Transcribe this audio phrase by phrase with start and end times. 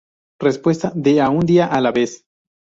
[0.39, 2.25] Respuesta: ¡De a un día a la vez!